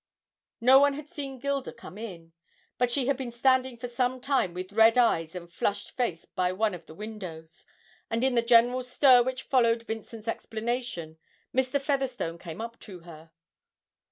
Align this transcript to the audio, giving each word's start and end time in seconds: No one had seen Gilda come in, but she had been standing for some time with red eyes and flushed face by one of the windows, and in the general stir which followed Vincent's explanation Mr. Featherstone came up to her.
No 0.61 0.79
one 0.79 0.95
had 0.95 1.07
seen 1.07 1.37
Gilda 1.37 1.71
come 1.71 1.95
in, 1.95 2.33
but 2.79 2.91
she 2.91 3.05
had 3.05 3.17
been 3.17 3.31
standing 3.31 3.77
for 3.77 3.87
some 3.87 4.19
time 4.19 4.51
with 4.55 4.73
red 4.73 4.97
eyes 4.97 5.35
and 5.35 5.47
flushed 5.47 5.91
face 5.91 6.25
by 6.25 6.51
one 6.51 6.73
of 6.73 6.87
the 6.87 6.95
windows, 6.95 7.65
and 8.09 8.23
in 8.23 8.33
the 8.33 8.41
general 8.41 8.81
stir 8.81 9.21
which 9.21 9.43
followed 9.43 9.83
Vincent's 9.83 10.27
explanation 10.27 11.19
Mr. 11.53 11.79
Featherstone 11.79 12.39
came 12.39 12.59
up 12.61 12.79
to 12.79 13.01
her. 13.01 13.29